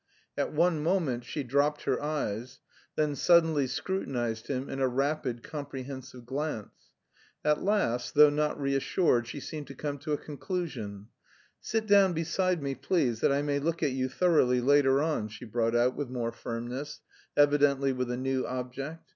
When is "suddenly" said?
3.15-3.67